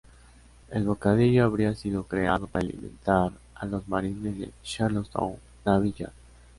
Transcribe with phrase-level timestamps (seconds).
[0.71, 6.13] El bocadillo habría sido creado para alimentar a los marines del Charlestown Navy Yard.